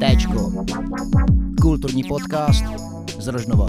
[0.00, 0.52] Téčko.
[1.62, 2.64] Kulturní podcast
[3.18, 3.66] z Rožnova.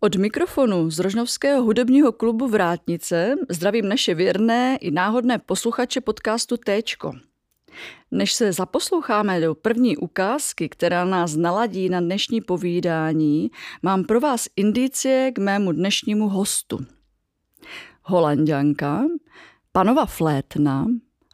[0.00, 7.12] Od mikrofonu z Rožnovského hudebního klubu Vrátnice zdravím naše věrné i náhodné posluchače podcastu Téčko.
[8.10, 13.50] Než se zaposloucháme do první ukázky, která nás naladí na dnešní povídání,
[13.82, 16.78] mám pro vás indicie k mému dnešnímu hostu.
[18.10, 19.02] Holandianka,
[19.72, 20.86] panova flétna,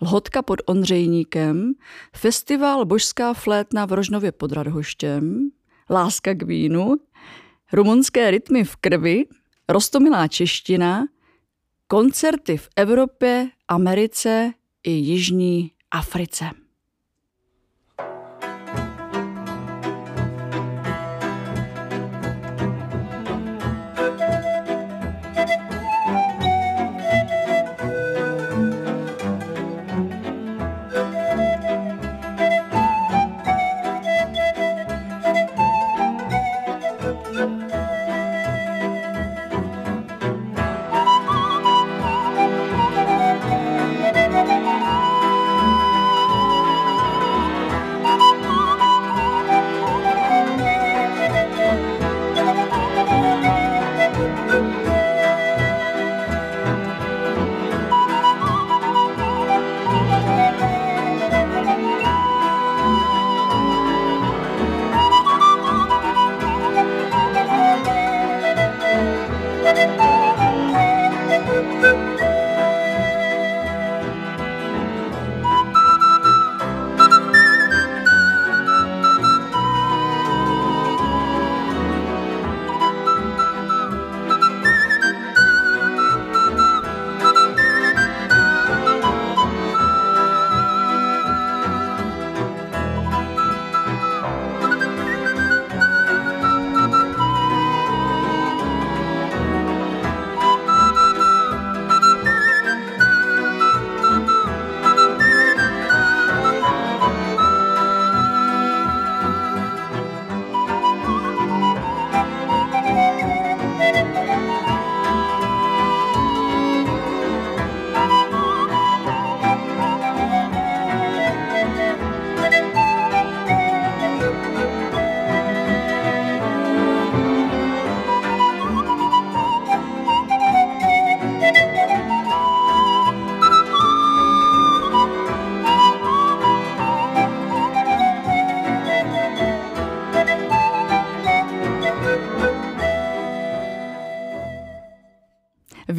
[0.02, 1.72] Lhotka pod Ondřejníkem,
[2.16, 5.50] festival Božská flétna v Rožnově pod Radhoštěm,
[5.90, 6.96] Láska k vínu,
[7.72, 9.24] rumunské rytmy v krvi,
[9.68, 11.04] rostomilá čeština,
[11.86, 14.52] koncerty v Evropě, Americe
[14.82, 16.65] i Jižní Africe.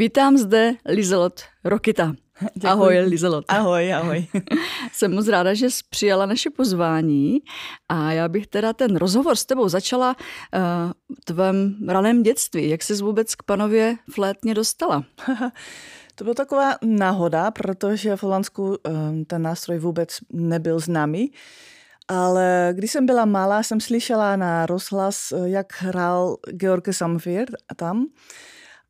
[0.07, 2.13] Vítám zde Lizelot Rokita.
[2.53, 2.68] Děkuji.
[2.68, 3.45] Ahoj, Lizelot.
[3.47, 4.28] Ahoj, ahoj.
[4.94, 7.40] Jsem moc ráda, že jsi přijala naše pozvání
[7.90, 10.91] a já bych teda ten rozhovor s tebou začala uh,
[11.23, 12.69] tvém raném dětství.
[12.69, 15.03] Jak jsi vůbec k panově flétně dostala?
[16.16, 21.31] To byla taková náhoda, protože v Holandsku um, ten nástroj vůbec nebyl známý.
[22.07, 28.07] Ale když jsem byla malá, jsem slyšela na rozhlas, jak hrál George Samfir tam.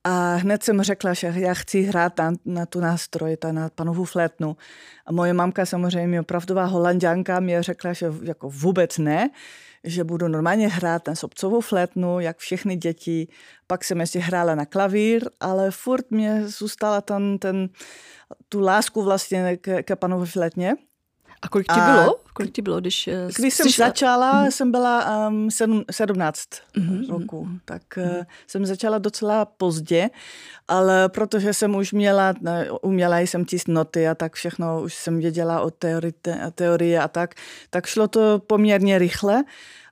[0.09, 4.05] A hned jsem řekla, že já chci hrát na, na tu nástroj, ta, na panovu
[4.05, 4.57] flétnu.
[5.05, 9.29] A moje mamka samozřejmě, opravdová holanděnka, mě řekla, že jako vůbec ne,
[9.83, 13.27] že budu normálně hrát na sobcovou flétnu, jak všechny děti.
[13.67, 17.69] Pak jsem ještě hrála na klavír, ale furt mě zůstala ten, ten,
[18.49, 20.75] tu lásku vlastně ke, ke panové flétně.
[21.41, 22.15] A kolik ti bylo?
[22.33, 23.87] Kolik ti bylo, když eh, Když jsem přišla?
[23.87, 24.51] začala, mm-hmm.
[24.51, 26.39] jsem byla um, sedm, 17
[26.77, 27.09] mm-hmm.
[27.09, 28.25] roku, tak mm-hmm.
[28.47, 30.09] jsem začala docela pozdě,
[30.67, 32.33] ale protože jsem už měla,
[32.81, 36.13] uměla jsem číst noty a tak všechno, už jsem věděla o teorii,
[36.55, 37.35] teorie a tak,
[37.69, 39.43] tak šlo to poměrně rychle.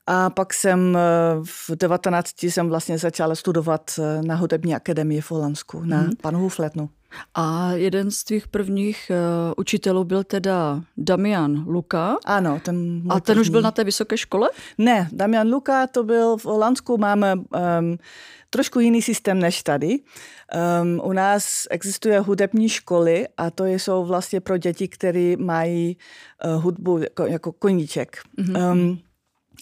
[0.07, 0.99] A pak jsem eh,
[1.43, 6.11] v 19 jsem vlastně začala studovat na hudební akademii v Holandsku, na mm.
[6.21, 6.89] panu Fletnu.
[7.35, 12.17] A jeden z tvých prvních uh, učitelů byl teda Damian Luka.
[12.25, 13.41] Ano, ten A ten první.
[13.41, 14.49] už byl na té vysoké škole?
[14.77, 17.97] Ne, Damian Luka to byl v Holandsku, máme um,
[18.49, 19.99] trošku jiný systém než tady.
[20.81, 25.97] Um, u nás existuje hudební školy a to jsou vlastně pro děti, které mají
[26.45, 28.17] uh, hudbu jako, jako koníček.
[28.39, 28.71] Mm-hmm.
[28.71, 28.99] Um,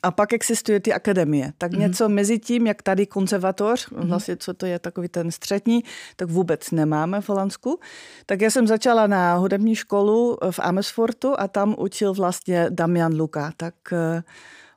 [0.04, 1.54] a pak existuje ty akademie.
[1.58, 1.80] Tak mm.
[1.80, 4.08] něco mezi tím, jak tady konzervatoř, mm.
[4.08, 5.84] vlastně co to je takový ten střední,
[6.16, 7.80] tak vůbec nemáme v Holandsku.
[8.26, 13.52] Tak já jsem začala na hudební školu v Amersfoortu a tam učil vlastně Damian Luka.
[13.58, 14.22] Tak uh,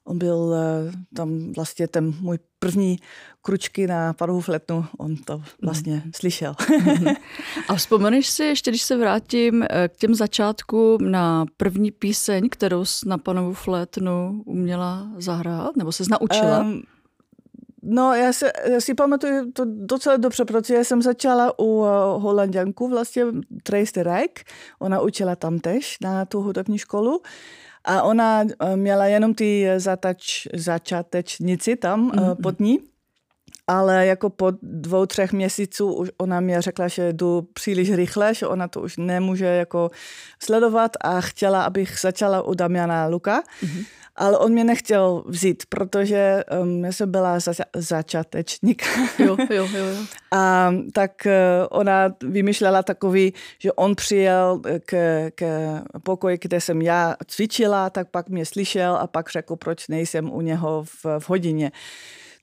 [0.05, 2.99] on byl uh, tam vlastně ten můj první
[3.47, 6.11] kručky na panovou fletnu, on to vlastně mm.
[6.15, 6.55] slyšel.
[7.69, 12.85] A vzpomeneš si, ještě když se vrátím eh, k těm začátkům, na první píseň, kterou
[12.85, 16.61] jsi na panovou flétnu uměla zahrát, nebo se naučila?
[16.61, 16.83] Um,
[17.89, 21.87] No, já, se, já si pamatuju to docela dobře, protože jsem začala u uh,
[22.23, 23.25] Holanděnku, vlastně
[23.63, 24.45] Tracy Reich.
[24.79, 27.21] Ona učila tam tež na tu hudební školu.
[27.85, 32.43] A ona uh, měla jenom ty zatač, začátečnici tam mm-hmm.
[32.43, 32.79] pod ní.
[33.67, 38.47] Ale jako po dvou, třech měsíců už ona mě řekla, že jdu příliš rychle, že
[38.47, 39.91] ona to už nemůže jako
[40.43, 43.43] sledovat a chtěla, abych začala u Damiana Luka.
[43.63, 43.85] Mm-hmm
[44.17, 48.83] ale on mě nechtěl vzít, protože um, já jsem byla za, začátečník.
[49.19, 49.97] Jo, jo, jo, jo.
[50.33, 51.33] A tak uh,
[51.71, 54.97] ona vymýšlela takový, že on přijel k,
[55.35, 55.45] k
[56.03, 60.41] pokoji, kde jsem já cvičila, tak pak mě slyšel a pak řekl, proč nejsem u
[60.41, 61.73] něho v, v hodině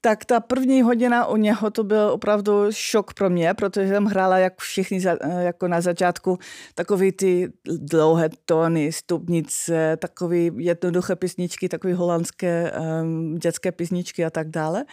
[0.05, 4.37] tak ta první hodina u něho to byl opravdu šok pro mě, protože jsem hrála
[4.37, 5.01] jak všichni
[5.39, 6.39] jako na začátku
[6.75, 14.49] takový ty dlouhé tóny, stupnice, takový jednoduché písničky, takové holandské um, dětské písničky a tak
[14.49, 14.85] dále.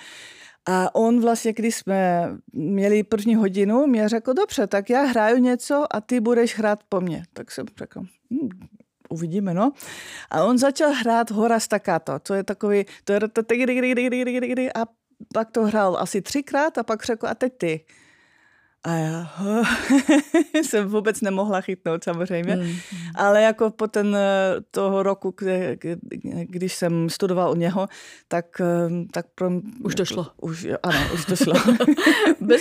[0.68, 5.84] A on vlastně, když jsme měli první hodinu, mě řekl, dobře, tak já hraju něco
[5.90, 7.22] a ty budeš hrát po mně.
[7.32, 8.48] Tak jsem řekl, hm,
[9.08, 9.72] uvidíme, no.
[10.30, 13.20] A on začal hrát hora staccato, to je takový, to je
[14.74, 14.99] a
[15.34, 17.84] pak to hrál asi třikrát a pak řekl, a teď ty.
[18.84, 19.30] A já
[20.62, 22.56] jsem vůbec nemohla chytnout samozřejmě.
[22.56, 22.76] Mm.
[23.14, 25.76] Ale jako po ten eh, toho roku, kde,
[26.44, 27.88] když jsem studoval u něho,
[28.28, 29.50] tak, eh, tak pro
[29.84, 30.26] Už to šlo.
[30.40, 31.54] Už, ano, už to šlo.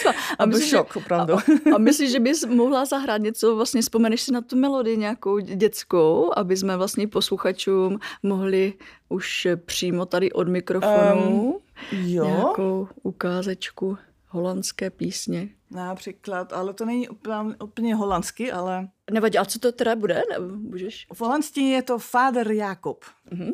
[0.09, 1.33] A, a byl šok, opravdu.
[1.33, 1.41] A,
[1.75, 6.31] a myslíš, že bys mohla zahrát něco, vlastně vzpomeneš si na tu melodii nějakou dětskou,
[6.35, 8.73] aby jsme vlastně posluchačům mohli
[9.09, 11.59] už přímo tady od mikrofonu um,
[11.91, 12.25] jo.
[12.25, 13.97] nějakou ukázečku
[14.27, 15.49] holandské písně.
[15.71, 18.89] Například, ale to není úplně, úplně holandsky, ale...
[19.11, 20.23] Nevadí, a co to teda bude?
[20.29, 21.07] Ne, můžeš?
[21.13, 23.05] V holandštině je to Vader Jakob.
[23.31, 23.53] Mm-hmm.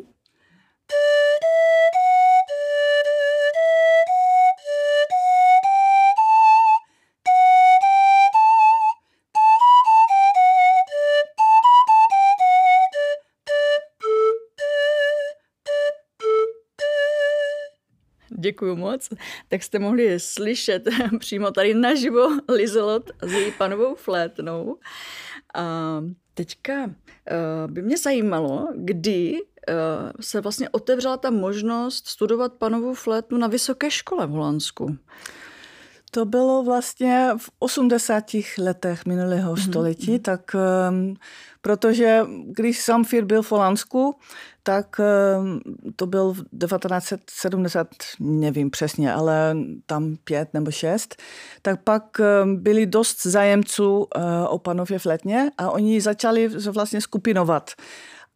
[18.46, 19.08] Děkuji moc.
[19.48, 20.82] Tak jste mohli slyšet
[21.18, 24.78] přímo tady naživo Lizolot s její panovou flétnou.
[25.54, 26.00] A
[26.34, 26.92] teďka uh,
[27.66, 29.42] by mě zajímalo, kdy uh,
[30.20, 34.96] se vlastně otevřela ta možnost studovat panovou flétnu na vysoké škole v Holandsku.
[36.16, 38.24] To bylo vlastně v 80.
[38.58, 39.68] letech minulého mm-hmm.
[39.68, 40.56] století, tak
[40.90, 41.14] um,
[41.60, 44.14] protože když Samfir byl v Holandsku,
[44.62, 45.00] tak
[45.38, 45.60] um,
[45.96, 47.88] to byl v 1970,
[48.20, 51.16] nevím přesně, ale tam pět nebo šest,
[51.62, 54.04] tak pak um, byli dost zájemců uh,
[54.48, 57.70] o panově v letně a oni začali vlastně skupinovat.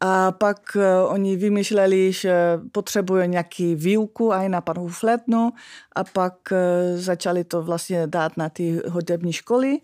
[0.01, 5.53] A pak uh, oni vymýšleli, že potřebuje nějaký výuku aj na panu flétnu
[5.97, 6.59] a pak uh,
[6.97, 9.79] začali to vlastně dát na ty hudební školy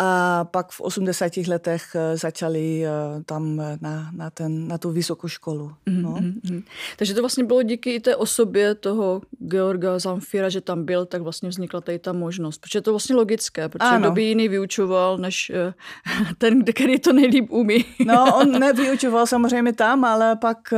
[0.00, 1.36] a pak v 80.
[1.36, 2.90] letech eh, začali eh,
[3.26, 5.72] tam eh, na, na, ten, na tu vysokou školu.
[5.86, 6.10] Mhm, no.
[6.10, 6.62] Mm-hmm.
[6.96, 11.22] Takže to vlastně bylo díky i té osobě toho Georga Zamfira, že tam byl, tak
[11.22, 12.58] vlastně vznikla tady ta možnost.
[12.58, 14.00] Protože je to vlastně logické, protože ano.
[14.00, 15.52] kdo by jiný vyučoval, než
[16.38, 17.84] ten, který to nejlíp umí.
[18.06, 20.74] No, on nevyučoval samozřejmě tam, ale pak,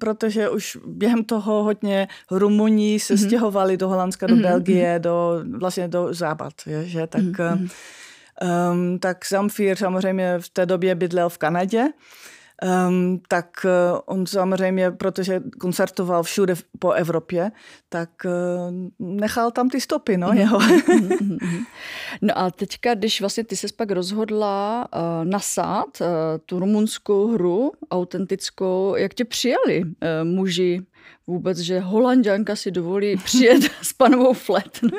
[0.00, 3.26] protože už během toho hodně Rumuní se mm-hmm.
[3.26, 4.42] stěhovali do Holandska, do mm-hmm.
[4.42, 6.52] Belgie, do, vlastně do západ,
[6.84, 7.22] že tak...
[7.22, 7.68] Mm-hmm
[8.42, 11.88] Um, tak Zamfír samozřejmě v té době bydlel v Kanadě.
[12.88, 17.50] Um, tak uh, on samozřejmě, protože koncertoval všude po Evropě,
[17.88, 20.58] tak uh, nechal tam ty stopy, no, jeho.
[22.22, 26.06] no a teďka, když vlastně ty se pak rozhodla uh, nasát uh,
[26.46, 29.90] tu rumunskou hru, autentickou, jak tě přijali uh,
[30.22, 30.86] muži
[31.26, 34.98] vůbec, že holanděnka si dovolí přijet s panovou fletnou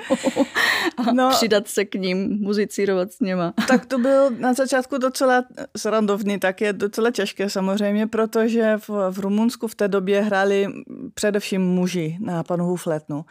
[0.98, 3.54] a no, přidat se k ním, muzicírovat s něma.
[3.68, 5.46] Tak to byl na začátku docela
[5.78, 10.68] srandovný, tak je docela těžké samozřejmě, protože v, v Rumunsku v té době hráli
[11.14, 13.26] především muži na panovou fletnu.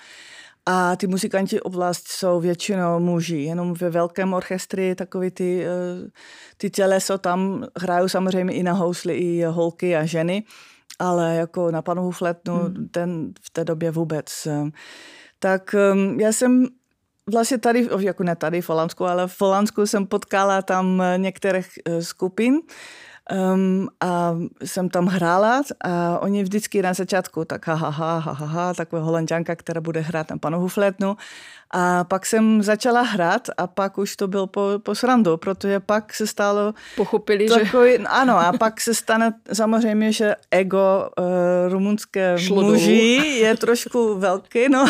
[0.69, 6.11] A ty muzikanti oblast jsou většinou muži, jenom ve velkém orchestri takový ty, eh,
[6.57, 10.45] ty těleso tam hrajou samozřejmě i na housli i holky a ženy
[10.99, 12.89] ale jako na panovou fletnu hmm.
[12.89, 14.49] ten v té době vůbec.
[15.39, 16.67] Tak um, já jsem
[17.33, 22.03] vlastně tady, jako ne tady v Holandsku, ale v Holandsku jsem potkala tam některých eh,
[22.03, 22.61] skupin
[23.33, 28.33] Um, a jsem tam hrála a oni vždycky na začátku tak ha, ha, ha, ha,
[28.33, 31.17] ha, ha taková holandžanka, která bude hrát na panovu flétnu.
[31.71, 36.15] A pak jsem začala hrát a pak už to byl po, po srandu, protože pak
[36.15, 36.75] se stalo...
[36.97, 37.99] Pochopili, takový, že...
[37.99, 43.31] Ano, a pak se stane samozřejmě, že ego uh, rumunské Šlo muži dolů.
[43.31, 44.87] je trošku velký, no.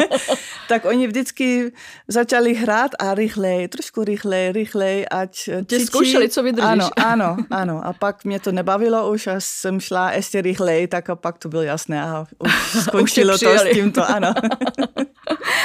[0.68, 1.72] tak oni vždycky
[2.08, 6.70] začali hrát a rychleji, trošku rychleji, rychleji, ať Tě zkoušeli, co vydržíš.
[6.70, 7.80] Ano, ano, ano.
[7.84, 11.48] A pak mě to nebavilo už a jsem šla ještě rychleji, tak a pak to
[11.48, 12.52] bylo jasné a už
[12.82, 14.34] skončilo už to s tímto, ano.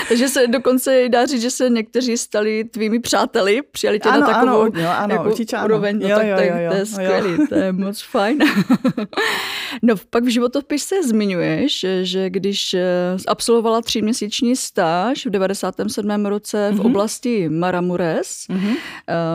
[0.09, 4.27] Takže se dokonce dá říct, že se někteří stali tvými přáteli, přijali tě ano, na
[4.27, 6.77] takovou ano, jo, ano, jako určitě úroveň, no, jo, tak jo, to, jo, jo, to
[6.77, 8.37] je skvělý, to je moc fajn.
[9.81, 12.83] no pak v životopise zmiňuješ, že když eh,
[13.27, 16.25] absolvovala tříměsíční stáž v 97.
[16.25, 16.85] roce v mm-hmm.
[16.85, 18.75] oblasti Maramures, mm-hmm.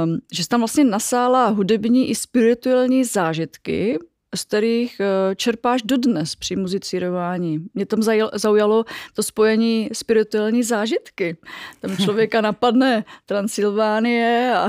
[0.05, 3.99] um, že jsi tam vlastně nasála hudební i spirituální zážitky,
[4.35, 7.59] z kterých eh, čerpáš dodnes při muzicírování.
[7.75, 8.03] Mě tam
[8.35, 8.85] zaujalo
[9.15, 11.37] to spojení spirituální zážitky.
[11.81, 14.69] Tam člověka napadne Transylvánie a,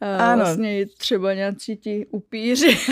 [0.00, 0.36] a ano.
[0.36, 2.78] vlastně třeba nějací ti upíři.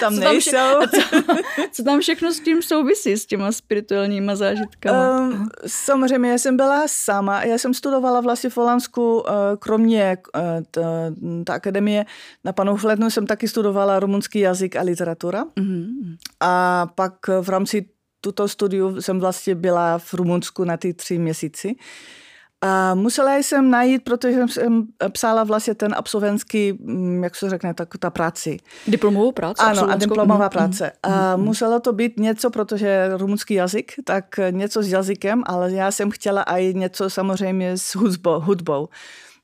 [0.00, 0.50] tam co nejsou.
[0.50, 1.36] Tam vše, co,
[1.72, 5.20] co tam všechno s tím souvisí, s těma spirituálníma zážitkama?
[5.20, 7.44] Um, samozřejmě, já jsem byla sama.
[7.44, 10.62] Já jsem studovala vlastně v Holandsku, eh, kromě eh,
[11.44, 12.04] ta akademie
[12.44, 15.44] na panu Fletnu jsem taky studovala studovala rumunský jazyk a literatura.
[15.44, 16.16] Mm-hmm.
[16.40, 17.86] A pak v rámci
[18.20, 21.76] tuto studiu jsem vlastně byla v Rumunsku na ty tři měsíci.
[22.60, 27.88] A musela jsem najít, protože jsem psala vlastně ten absolventský, mm, jak se řekne, tak
[27.98, 28.56] ta práci.
[28.86, 29.62] Diplomovou práci?
[29.64, 30.92] Ano, a diplomová mm, práce.
[31.02, 31.44] A mm.
[31.44, 36.42] muselo to být něco, protože rumunský jazyk, tak něco s jazykem, ale já jsem chtěla
[36.42, 38.40] i něco samozřejmě s hudbou.
[38.40, 38.88] hudbou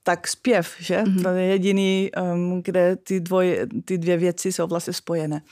[0.06, 1.02] tak zpěv, že?
[1.02, 1.22] Mm-hmm.
[1.22, 5.42] To je jediný, um, kde ty, dvoj, ty dvě věci jsou vlastně spojené.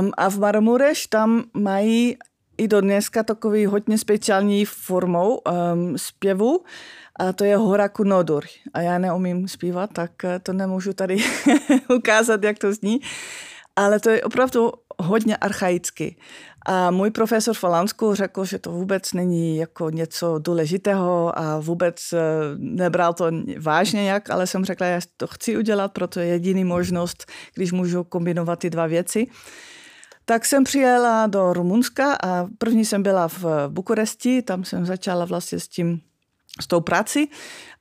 [0.00, 2.16] Um, a v Marmureš tam mají
[2.58, 6.64] i do dneska takový hodně speciální formou um, zpěvu
[7.18, 8.44] a to je Hora Kunodur.
[8.74, 11.16] A já neumím zpívat, tak eh, to nemůžu tady
[11.96, 13.00] ukázat, jak to zní.
[13.76, 16.16] Ale to je opravdu hodně archaicky.
[16.68, 22.12] A můj profesor v Holandsku řekl, že to vůbec není jako něco důležitého a vůbec
[22.12, 22.18] eh,
[22.56, 27.26] nebral to vážně jak, ale jsem řekla, já to chci udělat, proto je jediný možnost,
[27.54, 29.26] když můžu kombinovat ty dva věci.
[30.24, 35.60] Tak jsem přijela do Rumunska a první jsem byla v Bukuresti, tam jsem začala vlastně
[35.60, 36.00] s tím
[36.60, 37.30] s tou prací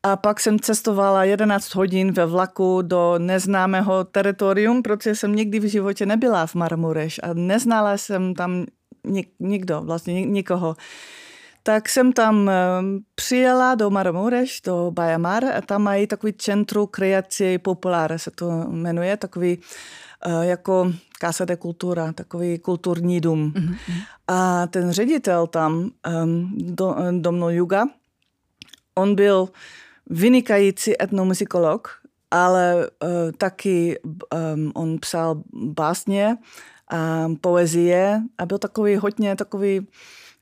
[0.06, 5.64] a pak jsem cestovala 11 hodin ve vlaku do neznámého teritorium, protože jsem nikdy v
[5.64, 8.66] životě nebyla v Marmureš a neznala jsem tam
[9.04, 10.76] nik, nikdo, vlastně nikoho.
[11.64, 12.52] Tak jsem tam
[13.16, 19.18] přijela do Marmureš, do Bajamar a tam mají takový centru kreace populár, se to jmenuje,
[19.18, 19.60] takový
[20.26, 23.54] eh, jako Casa de Cultura, takový kulturní dům.
[23.56, 23.76] Mm-hmm.
[24.28, 25.90] A ten ředitel tam,
[26.58, 27.86] do, Domno Juga,
[28.96, 29.50] on byl
[30.10, 31.90] vynikající etnomuzikolog,
[32.32, 36.38] ale uh, taky um, on psal básně
[36.92, 39.88] a poezie a byl takový hodně takový,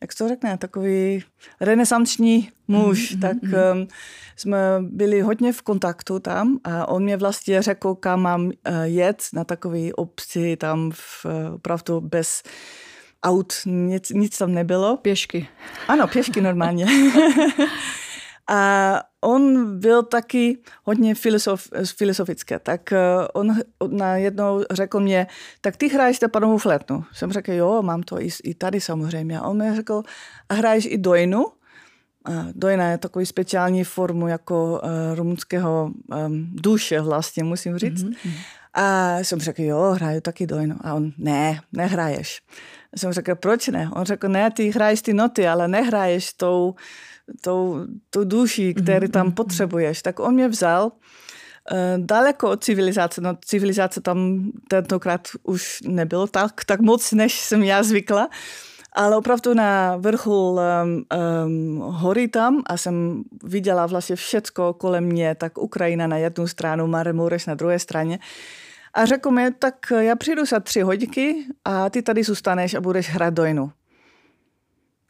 [0.01, 1.23] jak to řekne, takový
[1.61, 3.21] renesanční muž, mm-hmm.
[3.21, 3.87] tak um,
[4.35, 8.51] jsme byli hodně v kontaktu tam a on mě vlastně řekl, kam mám uh,
[8.83, 12.43] jet na takový obci tam v, uh, opravdu bez
[13.23, 14.97] aut, nic, nic tam nebylo.
[14.97, 15.47] Pěšky.
[15.87, 16.85] Ano, pěšky normálně.
[18.49, 22.97] A on byl taky hodně filosof, filosofické, tak eh,
[23.33, 23.55] on
[23.87, 25.27] najednou řekl mě,
[25.61, 27.03] tak ty hraješ panovou flétnu.
[27.13, 29.39] Jsem řekl, jo, mám to i, i tady samozřejmě.
[29.39, 30.03] A on mi řekl,
[30.49, 31.45] a hraješ i dojnu?
[32.25, 35.91] A dojna je takový speciální formu jako uh, rumunského
[36.25, 38.03] um, duše vlastně, musím říct.
[38.03, 38.33] Mm-hmm.
[38.73, 40.75] A jsem řekl, jo, hraju taky dojnu.
[40.81, 42.41] A on, ne, nehraješ.
[42.93, 43.89] A jsem řekl, proč ne?
[43.95, 46.75] On řekl, ne, ty hraješ ty noty, ale nehraješ tou
[47.41, 50.01] tou, tou duší, který tam mhm, potřebuješ.
[50.01, 50.91] Tak on mě vzal
[51.71, 53.21] eh, daleko od civilizace.
[53.21, 58.29] No civilizace tam tentokrát už nebylo tak, tak moc, než jsem já zvykla.
[58.95, 60.59] Ale opravdu na vrchu um,
[61.45, 66.87] um, hory tam a jsem viděla vlastně všecko kolem mě, tak Ukrajina na jednu stranu,
[66.87, 68.19] Maremureš na druhé straně.
[68.93, 73.09] A řekl mi, tak já přijdu za tři hodinky a ty tady zůstaneš a budeš
[73.09, 73.71] hrát dojnu.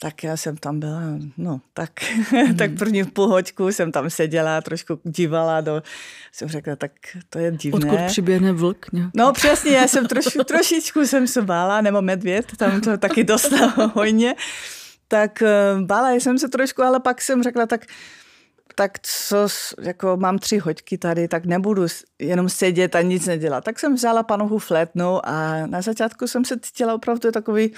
[0.04, 1.02] Tak já jsem tam byla,
[1.38, 1.90] no tak,
[2.32, 2.56] mm.
[2.58, 5.84] tak první půl hoďku jsem tam seděla, trošku dívala do,
[6.32, 6.92] jsem řekla, tak
[7.30, 7.92] to je divné.
[7.92, 8.86] Odkud přiběhne vlk?
[8.94, 9.12] Ne?
[9.16, 13.92] No přesně, já jsem troš, trošičku jsem se bála, nebo medvěd, tam to taky dostalo
[13.94, 14.36] hojně.
[15.08, 17.86] Tak eh, bála jsem se trošku, ale pak jsem řekla, tak
[18.76, 19.48] tak co,
[19.82, 21.86] jako mám tři hoďky tady, tak nebudu
[22.20, 23.64] jenom sedět a nic nedělat.
[23.64, 27.74] Tak jsem vzala panohu flétnu a na začátku jsem se cítila opravdu takový,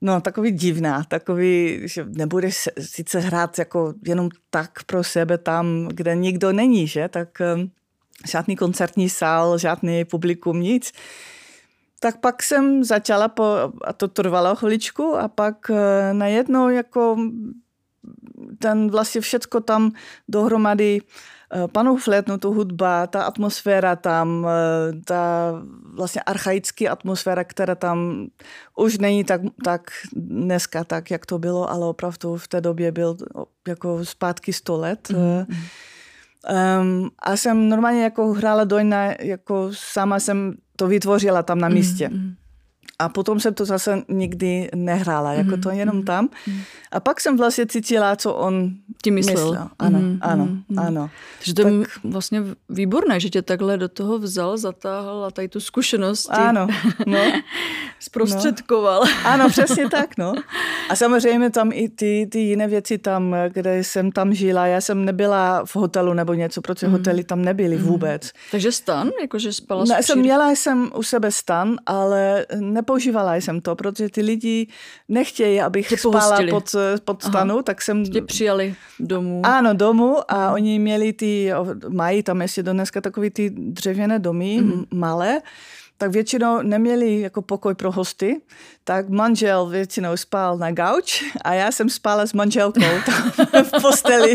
[0.00, 6.16] no takový divná, takový, že nebudeš sice hrát jako jenom tak pro sebe tam, kde
[6.16, 7.70] nikdo není, že, tak um,
[8.26, 10.92] žádný koncertní sál, žádný publikum, nic.
[12.00, 13.44] Tak pak jsem začala, po,
[13.84, 15.76] a to trvalo chviličku, a pak uh,
[16.12, 17.16] najednou jako
[18.58, 19.92] ten vlastně všecko tam
[20.28, 21.33] dohromady eh,
[21.72, 25.52] panou flétnu, tu hudba, ta atmosféra tam, eh, ta
[25.94, 28.26] vlastně archaická atmosféra, která tam
[28.76, 33.16] už není tak, tak dneska tak, jak to bylo, ale opravdu v té době byl
[33.68, 35.08] jako zpátky sto let.
[35.08, 35.46] Mm-hmm.
[36.80, 42.08] Um, a jsem normálně jako hrála dojna, jako sama jsem to vytvořila tam na místě.
[42.08, 42.34] Mm-hmm.
[42.98, 46.04] A potom jsem to zase nikdy nehrála, jako to jenom mhm.
[46.04, 46.28] tam.
[46.92, 48.70] A pak jsem vlastně cítila, co on
[49.02, 49.50] ti myslel.
[49.50, 49.68] myslel.
[49.78, 51.10] Ano, mm, ano, mm, ano.
[51.38, 51.72] Takže to tak...
[51.72, 56.66] je vlastně výborné, že tě takhle do toho vzal, zatáhl a tady tu zkušenost ano,
[57.06, 57.18] no.
[58.00, 59.04] zprostředkoval.
[59.04, 59.30] No.
[59.30, 60.34] Ano, přesně tak, no.
[60.88, 64.66] A samozřejmě tam i ty, ty jiné věci tam, kde jsem tam žila.
[64.66, 66.92] Já jsem nebyla v hotelu nebo něco, protože mm.
[66.92, 67.82] hotely tam nebyly mm.
[67.82, 68.30] vůbec.
[68.50, 72.46] Takže stan, jakože spala ne, jsem Měla jsem u sebe stan, ale
[72.84, 74.66] nepoužívala jsem to, protože ty lidi
[75.08, 77.62] nechtějí, abych Tě spala pod, pod stanu, Aha.
[77.62, 78.04] tak jsem...
[78.04, 79.42] Tě přijali domů.
[79.44, 81.50] Ano, domů a oni měli ty,
[81.88, 84.84] mají tam ještě do dneska takový ty dřevěné domy, mm-hmm.
[84.94, 85.40] malé,
[85.98, 88.40] tak většinou neměli jako pokoj pro hosty,
[88.84, 92.80] tak manžel většinou spal na gauč a já jsem spala s manželkou
[93.62, 94.34] v posteli.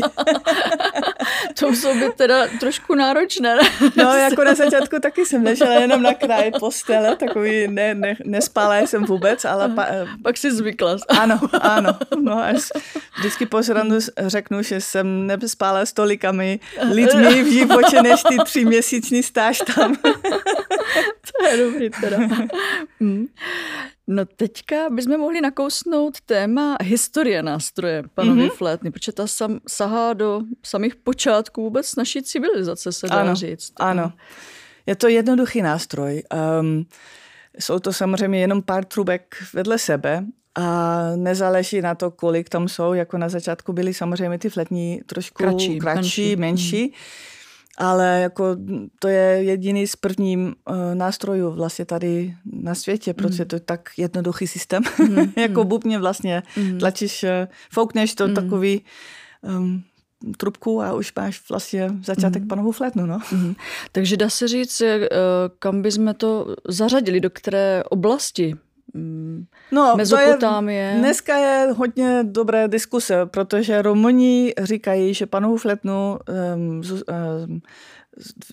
[1.60, 3.58] To muselo být teda trošku náročné.
[3.96, 8.78] no, jako na začátku taky jsem ležela jenom na kraji postele, takový ne, ne, nespala
[8.78, 9.70] jsem vůbec, ale...
[9.70, 9.88] Pa,
[10.24, 10.98] Pak si zvykla.
[11.08, 11.98] ano, ano.
[12.22, 12.58] No, až
[13.18, 13.62] vždycky po
[14.28, 16.60] řeknu, že jsem nespala s tolikami
[16.92, 19.96] lidmi v životě, než ty tři měsíční stáž tam.
[21.40, 22.18] to je dobrý teda.
[23.00, 23.26] Hmm.
[24.12, 28.50] No teďka bychom mohli nakousnout téma historie nástroje panovy mm-hmm.
[28.50, 33.74] flétny, protože ta sam, sahá do samých počátků vůbec naší civilizace, se dá ano, říct.
[33.78, 34.12] Ano,
[34.86, 36.24] je to jednoduchý nástroj.
[36.60, 36.86] Um,
[37.60, 42.94] jsou to samozřejmě jenom pár trubek vedle sebe a nezáleží na to, kolik tam jsou,
[42.94, 46.36] jako na začátku byly samozřejmě ty fletní trošku kratší, kratší menší.
[46.36, 46.84] menší.
[46.84, 47.29] Mm
[47.80, 48.56] ale jako
[49.00, 53.48] to je jediný z prvním uh, nástrojů vlastně tady na světě, protože mm.
[53.48, 54.84] to je tak jednoduchý systém.
[55.10, 55.18] Mm.
[55.38, 55.70] jako mm.
[55.70, 56.80] bubně vlastně mm.
[56.80, 57.30] tlačíš, uh,
[57.72, 58.34] foukneš to mm.
[58.34, 58.82] takový
[59.42, 59.84] um,
[60.38, 62.48] trubku a už máš vlastně začátek mm.
[62.48, 63.06] panovou flétnu.
[63.06, 63.20] No.
[63.32, 63.56] Mm.
[63.92, 64.88] Takže dá se říct, uh,
[65.60, 68.69] kam bychom to zařadili, do které oblasti Mm,
[69.72, 70.90] no, Mezopotámie.
[70.90, 76.20] To je, dneska je hodně dobré diskuse, protože Romuni říkají, že panovou fletnu
[76.56, 77.62] um, um,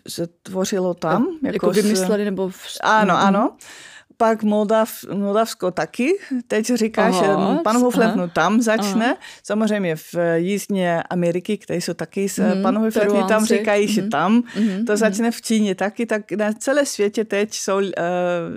[0.08, 1.26] se tvořilo tam.
[1.42, 2.48] Jako, jako vymysleli nebo...
[2.48, 2.62] V...
[2.82, 3.56] Ano, ano
[4.16, 6.12] pak Moldav, Moldavsko taky.
[6.48, 9.06] Teď říká, aha, že panovou fletnu tam začne.
[9.06, 9.16] Aha.
[9.42, 14.00] Samozřejmě v Jižní Ameriky, které jsou taky s mm, panovou fletny, tam říkají, mm, že
[14.00, 14.10] mhm.
[14.10, 14.32] tam.
[14.32, 14.96] Mm, to mm.
[14.96, 16.06] začne v Číně taky.
[16.06, 17.82] Tak na celé světě teď jsou uh,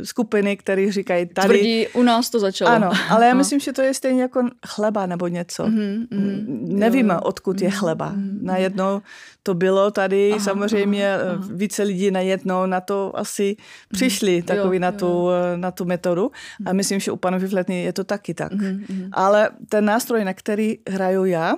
[0.03, 1.47] skupiny, které říkají tady.
[1.47, 2.71] Tvrdí, u nás to začalo.
[2.71, 5.67] Ano, ale já myslím, že to je stejně jako chleba nebo něco.
[5.67, 7.19] Mm, mm, Nevíme, jo.
[7.23, 8.13] odkud je chleba.
[8.41, 9.01] Najednou
[9.43, 11.47] to bylo tady, aha, samozřejmě aha, aha.
[11.53, 13.55] více lidí najednou na to asi
[13.93, 16.31] přišli, takový jo, na tu jo na tu metodu
[16.65, 18.51] a myslím, že u panu Fletny je to taky tak.
[18.51, 19.09] Mm-hmm.
[19.11, 21.55] Ale ten nástroj, na který hraju já,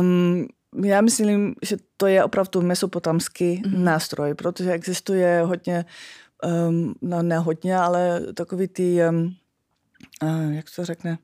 [0.00, 0.46] um,
[0.84, 3.78] já myslím, že to je opravdu mesopotamský mm-hmm.
[3.78, 5.84] nástroj, protože existuje hodně,
[6.68, 9.34] um, no ne hodně, ale takový ty, um,
[10.22, 11.18] uh, jak se řekne,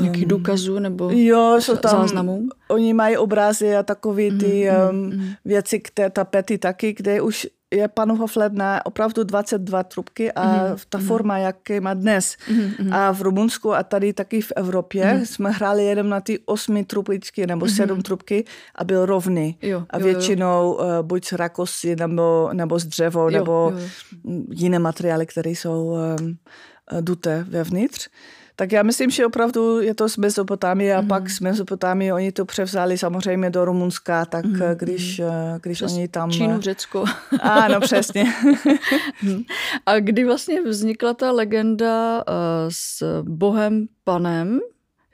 [0.00, 2.48] Nějakých důkazů nebo jo, jsou tam, záznamů?
[2.68, 7.46] Oni mají obrazy a takové ty mm, um, mm, věci, které tapety taky, kde už
[7.72, 10.78] je panu Hofledna opravdu 22 trubky a mm-hmm.
[10.88, 11.06] ta mhm.
[11.06, 12.36] forma, jaké má dnes.
[12.48, 12.94] Mm-hmm.
[12.94, 15.22] A v Rumunsku a tady taky v Evropě mm-hmm.
[15.22, 17.76] jsme hráli jenom na ty osmi trubičky nebo mm-hmm.
[17.76, 19.58] sedm trubky a byl rovný.
[19.62, 21.00] Jo, a většinou jo, jo.
[21.00, 23.80] Uh, buď z rakosy nebo, nebo z dřevo jo, nebo jo.
[24.50, 26.36] jiné materiály, které jsou um,
[27.00, 28.08] duté vevnitř.
[28.56, 31.08] Tak já myslím, že opravdu je to z Mezopotámie a mm.
[31.08, 34.60] pak z Mezopotámie oni to převzali samozřejmě do Rumunska, tak mm.
[34.74, 36.30] když, eh, když Přes oni tam...
[36.30, 37.04] Čínu, Řecko.
[37.40, 38.24] Ano, přesně.
[39.86, 42.24] A kdy vlastně vznikla ta legenda
[42.68, 44.60] s bohem panem,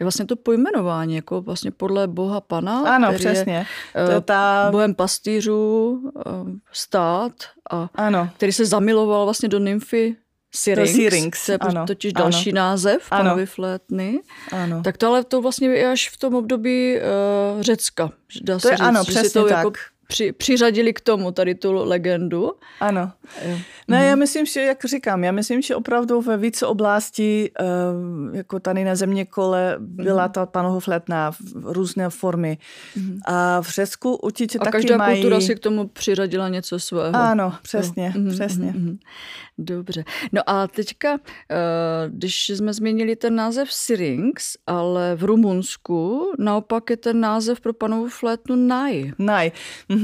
[0.00, 2.94] je vlastně to pojmenování, jako vlastně podle boha pana.
[2.94, 3.66] Ano, přesně.
[3.98, 4.68] Je, to je ta...
[4.70, 6.00] bohem pastýřů,
[6.72, 7.32] stát,
[7.70, 8.30] a, ano.
[8.36, 10.16] který se zamiloval vlastně do nymfy
[10.54, 12.24] Syrinx, Syrinx, to je ano, totiž ano.
[12.24, 13.24] další název Ano.
[13.24, 14.20] panovy flétny.
[14.52, 14.82] Ano.
[14.82, 18.10] Tak to ale to vlastně je až v tom období uh, Řecka.
[18.42, 19.58] Dá To se je říct, ano, přesně to tak.
[19.58, 19.72] Jako
[20.08, 22.52] při, přiřadili k tomu tady tu legendu.
[22.80, 23.12] Ano.
[23.88, 27.64] Ne, já myslím, že, jak říkám, já myslím, že opravdu ve více oblastí, eh,
[28.32, 32.58] jako tady na země kole, byla ta panohofletná v různé formy.
[33.26, 35.20] A v Řecku určitě A taky každá mají...
[35.20, 37.16] kultura si k tomu přiřadila něco svého.
[37.16, 38.20] Ano, přesně, Jo.
[38.20, 38.66] Mhm, přesně.
[38.66, 38.98] mhm, mhm.
[39.58, 40.04] Dobře.
[40.32, 41.18] No a teďka,
[41.50, 41.56] eh,
[42.08, 48.08] když jsme změnili ten název Syrinx, ale v Rumunsku naopak je ten název pro panovou
[48.08, 49.12] flétnu Naj.
[49.18, 49.52] Naj.
[49.88, 49.97] Mhm.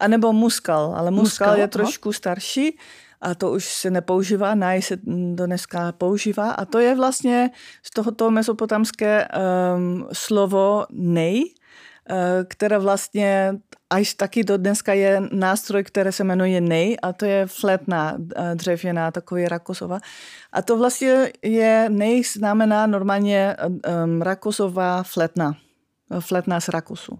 [0.00, 2.78] A nebo muskal, ale muskal, Muskal, je trošku starší
[3.20, 4.96] a to už se nepoužívá, naj se
[5.34, 7.50] do dneska používá a to je vlastně
[7.82, 12.16] z tohoto mesopotamské um, slovo nej, uh,
[12.48, 13.54] které vlastně
[13.90, 18.54] až taky do dneska je nástroj, který se jmenuje nej a to je flétna uh,
[18.54, 20.00] dřevěná, takový rakosová.
[20.52, 23.56] A to vlastně je, nej znamená normálně
[24.04, 25.56] um, rakosová flétna.
[26.20, 27.18] Flétna z rakusu.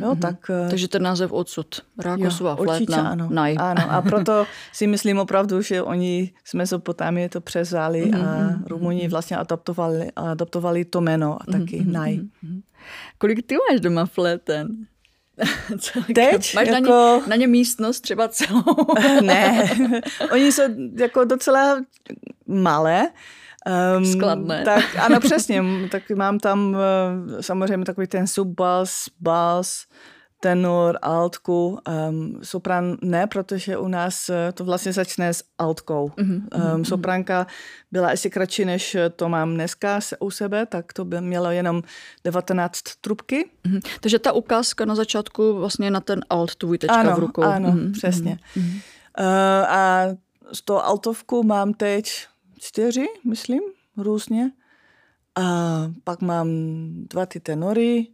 [0.00, 1.66] Jo, tak, eh, Takže ten název odsud.
[1.98, 3.28] Rákosová Jo, určitě flétna ano.
[3.30, 3.56] Naj.
[3.58, 9.08] Ano, a proto si myslím opravdu, že oni z Mesopotámie to převzali Mhm, a Rumuni
[9.08, 12.18] vlastně adaptovali, adaptovali to jméno a taky Mhm, Naj.
[13.18, 14.68] Kolik ty máš doma fléten?
[16.14, 18.62] Teď Máš na, jako- ně, na ně místnost třeba celou?
[19.22, 19.70] ne,
[20.32, 20.62] oni jsou
[20.98, 21.80] jako docela
[22.46, 23.08] malé.
[23.96, 24.64] Um, Skladné.
[24.64, 25.62] Tak ano, přesně.
[25.90, 29.84] Tak mám tam eh, samozřejmě takový ten subbas, bas,
[30.40, 36.08] tenor, altku, um, sopran ne, protože u nás eh, to vlastně začne s altkou.
[36.08, 36.74] Mm-hmm.
[36.74, 37.46] Um, sopranka
[37.92, 41.82] byla ještě kratší, než to mám dneska se- u sebe, tak to by mělo jenom
[42.24, 43.50] 19 trubky.
[43.64, 43.80] Mhm.
[44.00, 47.42] Takže ta ukázka na začátku vlastně na ten alt tvůj teďka ano, v rukou.
[47.42, 48.38] Ano, Mhm, přesně.
[48.56, 48.70] mhm.
[49.20, 49.24] Uh,
[49.68, 50.02] a
[50.52, 52.26] z toho altovku mám teď
[52.62, 53.60] čtyři, myslím,
[53.96, 54.52] různě.
[55.34, 55.42] A
[56.04, 56.48] pak mám
[56.92, 58.06] dva ty tenory,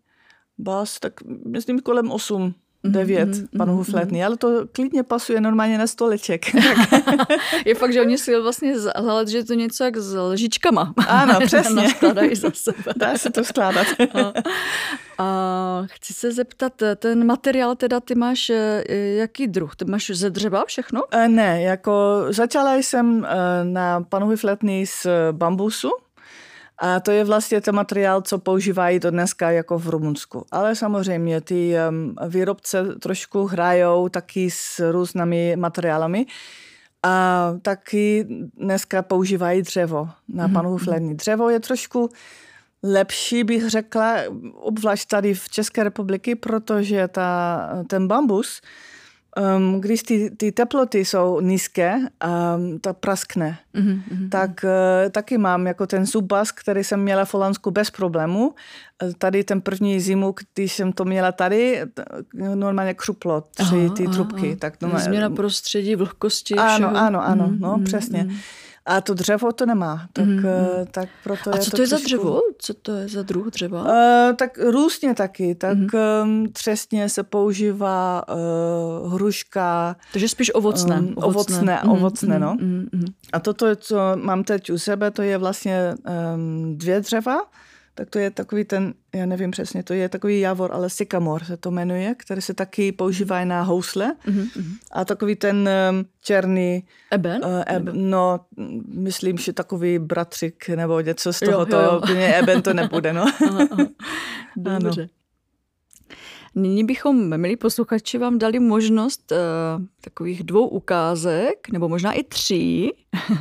[0.59, 2.55] bas, tak myslím kolem osm,
[2.93, 6.45] devět mhm, panů flétny, ale to klidně pasuje normálně na stoleček.
[7.65, 10.95] Je fakt, že oni si vlastně zahled, že je to něco jak s lžičkama.
[11.09, 11.83] Ano, přesně.
[11.83, 12.93] Naskládají za sebe.
[12.97, 13.87] Dá se to skládat.
[15.19, 19.77] A chci se zeptat, ten materiál teda ty máš eh, jaký druh?
[19.77, 21.03] Ty máš ze dřeva všechno?
[21.11, 25.91] Eh, Ne, jako začala jsem eh, na panový flétny z bambusu
[26.81, 30.45] a to je vlastně ten materiál, co používají do dneska jako v Rumunsku.
[30.51, 31.75] Ale samozřejmě ty
[32.29, 36.27] výrobce trošku hrajou taky s různými materiálami
[37.03, 41.15] a taky dneska používají dřevo na panový flétny.
[41.15, 42.09] Dřevo je trošku
[42.83, 44.17] lepší, bych řekla,
[44.55, 48.61] obzvlášť tady v České republiky, protože ta, ten bambus,
[49.57, 53.59] um, když ty, ty teploty jsou nízké, um, to praskne.
[53.75, 54.29] Mm-hmm.
[54.31, 58.55] Tak uh, taky mám jako ten subbas, který jsem měla v Holandsku bez problému.
[59.03, 61.83] Eh, Tady ten první zimu, když jsem to měla tady,
[62.55, 64.57] normálně křuplo tři ty trubky.
[64.57, 66.97] Tak normálně- Změna prostředí, vlhkosti, ano, všeho.
[66.97, 68.25] ano, ano, Mm, no mm, přesně.
[68.25, 68.37] mm.
[68.89, 71.87] A to dřevo to nemá, tak, eh, tak proto A je co to to je
[71.89, 72.41] za trošku- dřevo?
[72.59, 73.83] Co to je za druh dřeva?
[73.83, 75.55] Uh, tak různě taky.
[75.55, 76.53] Tak mm-hmm.
[76.53, 81.01] třesně se používá uh, hruška, Takže spíš ovocné.
[81.01, 82.55] um, ovocné, Mhm, ovocné, no.
[82.61, 83.05] mhm, mhm.
[83.33, 85.95] A toto, co mám teď u sebe, to je vlastně
[86.35, 87.39] um, dvě dřeva.
[87.99, 91.57] Tak to je takový ten, já nevím přesně, to je takový javor, ale sykamor se
[91.57, 94.15] to jmenuje, který se taky používá na housle.
[94.27, 94.47] Mhm,
[94.93, 95.69] A takový ten
[96.23, 97.45] černý, Eben?
[97.45, 98.41] uh, eb, no,
[98.95, 101.91] myslím, že takový bratřik nebo něco z Jo, toho, jo, jo.
[101.91, 103.23] to úplně eben to nebude, no.
[103.49, 104.79] Aha, aha.
[104.79, 105.09] Dobře.
[106.59, 109.39] Nyní bychom, milí posluchači, vám dali možnost uh,
[110.01, 112.93] takových dvou ukázek, nebo možná i tří.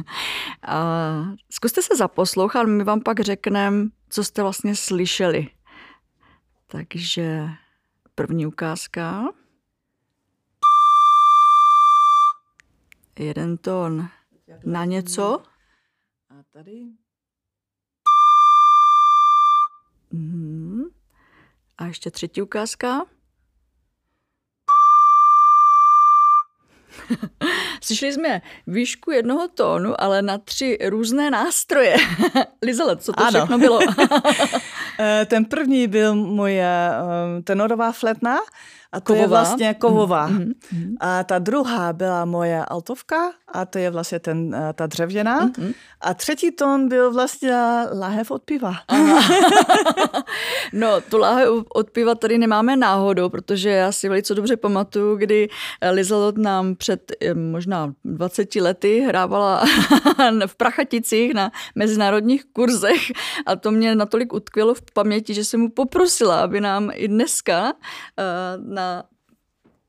[0.67, 5.49] A zkuste se zaposlouchat, my vám pak řekneme, co jste vlastně slyšeli.
[6.67, 7.49] Takže
[8.15, 9.23] první ukázka.
[13.19, 14.07] Jeden tón
[14.65, 15.43] na něco.
[16.29, 16.85] A tady
[20.11, 20.96] Mhm.
[21.77, 23.05] A ještě třetí ukázka.
[27.81, 31.95] Slyšeli jsme výšku jednoho tónu, ale na tři různé nástroje.
[32.65, 33.39] Lizele, co to Ano.
[33.39, 33.79] všechno bylo?
[34.99, 38.37] Eh, ten první byl moje eh, tenorová fletna
[38.91, 39.21] a to kovová.
[39.21, 40.29] je vlastně kovová.
[40.29, 40.95] Mm-hmm.
[40.99, 45.47] A ta druhá byla moje altovka a to je vlastně ten, eh, ta dřevěná.
[45.47, 45.73] Mm-hmm.
[46.01, 47.55] A třetí tón byl vlastně
[47.99, 48.73] lahev od piva.
[50.73, 55.49] No, tu láhev od piva tady nemáme náhodou, protože já si velice dobře pamatuju, kdy
[55.91, 59.65] Lizelot nám před možná 20 lety hrávala
[60.47, 63.01] v Prachaticích na mezinárodních kurzech
[63.45, 67.73] a to mě natolik utkvělo v paměti, že jsem mu poprosila, aby nám i dneska
[68.77, 69.03] na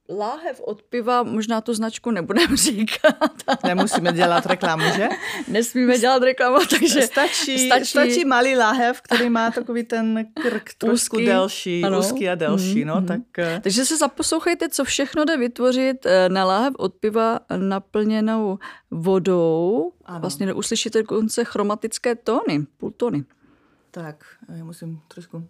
[0.08, 3.32] láhev od piva, možná tu značku nebudeme říkat.
[3.64, 5.08] Nemusíme dělat reklamu, že?
[5.48, 11.16] Nesmíme dělat reklamu, takže stačí, stačí, stačí malý láhev, který má takový ten krk trošku
[11.16, 11.98] úzký, delší, ano.
[11.98, 12.84] úzký a delší.
[12.84, 13.06] Mm, no, mm.
[13.06, 13.60] Tak, uh...
[13.60, 18.58] Takže se zaposlouchejte, co všechno jde vytvořit eh, na láhev od piva naplněnou
[18.90, 19.92] vodou.
[20.04, 20.20] Ano.
[20.20, 23.24] Vlastně uslyšíte dokonce chromatické tóny, půltóny.
[23.90, 24.24] Tak,
[24.56, 25.48] já musím trošku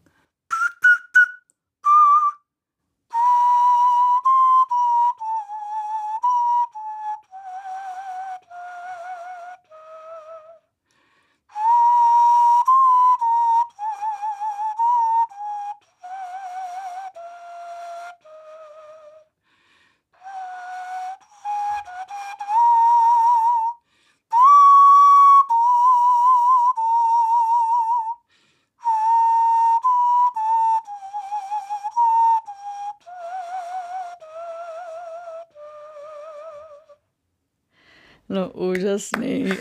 [38.89, 39.45] úžasný.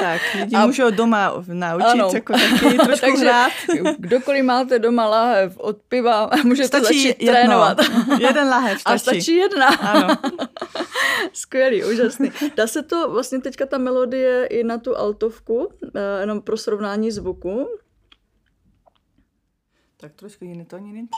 [0.00, 0.66] tak, lidi a...
[0.66, 2.10] můžou doma naučit ano.
[2.14, 3.52] jako taky trošku Takže hrát.
[3.98, 7.32] kdokoliv máte doma láhev od piva, můžete stačí začít jedno.
[7.32, 7.78] trénovat.
[8.18, 8.94] Jeden láhev stačí.
[8.94, 9.68] A stačí jedna.
[9.68, 10.16] Ano.
[11.32, 12.32] Skvělý, úžasný.
[12.56, 17.10] Dá se to vlastně teďka ta melodie i na tu altovku, eh, jenom pro srovnání
[17.10, 17.68] zvuku.
[19.96, 21.08] Tak trošku jiný tóniny.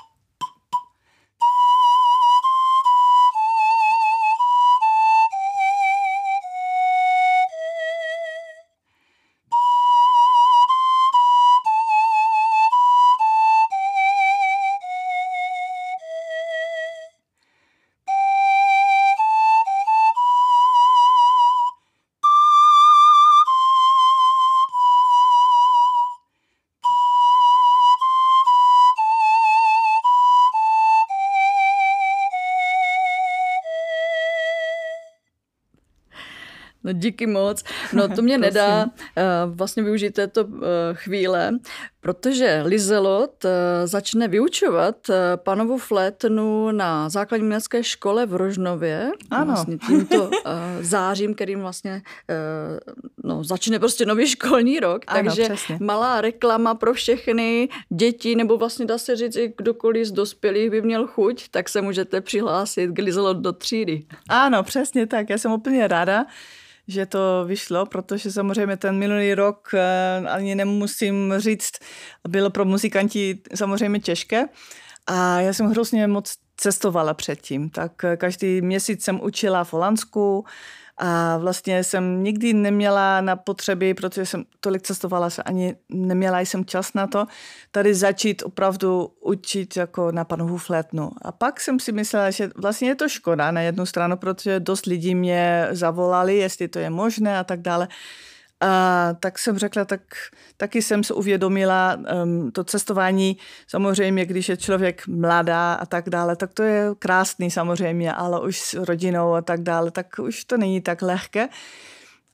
[36.93, 37.65] No díky moc.
[37.93, 38.91] No to mě nedá uh,
[39.47, 40.61] vlastně využít této uh,
[40.93, 41.51] chvíle,
[42.01, 43.51] protože Lizelot uh,
[43.85, 44.97] začne vyučovat
[45.37, 49.11] panovu flétnu na základní městské škole v Rožnově.
[49.31, 49.47] Ano.
[49.47, 50.31] Vlastně tímto
[50.81, 52.03] zářím, kterým vlastně
[53.25, 55.03] no, začne prostě nový školní rok.
[55.07, 55.79] Ano, takže přesně.
[55.81, 60.83] malá reklama pro všechny děti, nebo vlastně dá se říct i kdokoliv z dospělých by
[60.83, 64.03] měl chuť, tak se můžete přihlásit k Lizelot do třídy.
[64.29, 65.31] Ano, přesně tak.
[65.31, 66.27] Já jsem úplně ráda
[66.91, 71.73] že to vyšlo, protože samozřejmě ten minulý rok eh, ani nemusím říct,
[72.29, 74.45] bylo pro muzikanti samozřejmě těžké.
[75.07, 80.45] A já jsem hrozně moc cestovala předtím, tak každý měsíc jsem učila v Holandsku,
[81.03, 86.65] a vlastně jsem nikdy neměla na potřeby, protože jsem tolik cestovala, se ani neměla jsem
[86.65, 87.27] čas na to,
[87.71, 91.11] tady začít opravdu učit jako na panovu flétnu.
[91.23, 94.87] A pak jsem si myslela, že vlastně je to škoda na jednu stranu, protože dost
[94.87, 97.89] lidí mě zavolali, jestli to je možné a tak dále.
[98.61, 100.01] A tak jsem řekla, tak
[100.57, 106.37] taky jsem se uvědomila, um, to cestování, samozřejmě, když je člověk mladá a tak dále,
[106.37, 110.57] tak to je krásný samozřejmě, ale už s rodinou a tak dále, tak už to
[110.57, 111.49] není tak lehké.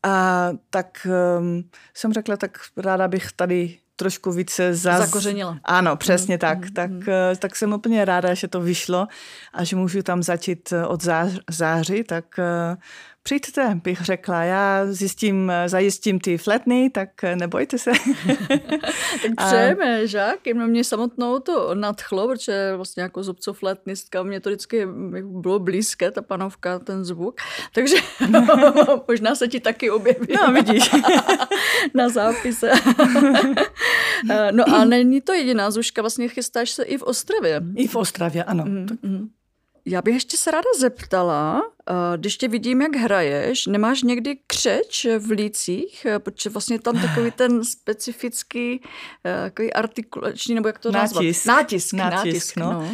[0.03, 1.07] A tak
[1.39, 4.99] um, jsem řekla, tak ráda bych tady trošku více zaz...
[4.99, 5.59] zakořenila.
[5.65, 6.59] Ano, přesně mm, tak.
[6.59, 7.07] Mm, tak, mm.
[7.39, 9.07] tak jsem úplně ráda, že to vyšlo
[9.53, 11.05] a že můžu tam začít eh, od
[11.51, 12.77] září, tak uh,
[13.27, 14.43] přijďte, bych řekla.
[14.43, 17.91] Já zjistím, zajistím ty fletny, tak nebojte se.
[19.23, 20.27] tak přejeme, že?
[20.55, 24.87] No mě samotnou to nadchlo, protože vlastně jako zubco fletnistka, mě to vždycky
[25.23, 27.41] bylo blízké, ta panovka, ten zvuk.
[27.75, 27.97] Takže
[29.09, 30.27] možná se ti taky objeví.
[30.35, 30.91] No, vidíš.
[31.95, 32.73] na zápise.
[34.51, 37.63] no a není to jediná zuška, vlastně chystáš se i v Ostravě.
[37.77, 38.65] I v Ostravě, ano.
[38.65, 39.29] Mm-hmm.
[39.87, 45.07] Já bych ještě se ráda zeptala, eh, když tě vidím, jak hraješ, nemáš někdy křeč
[45.19, 48.83] v lících, eh, protože vlastně tam takový ten specifický
[49.25, 51.15] eh, takový artikulační, nebo jak to nátisk.
[51.15, 51.25] nazvat?
[51.47, 51.93] Nátisk.
[51.93, 52.73] Nátisk, nátisk no.
[52.73, 52.91] no.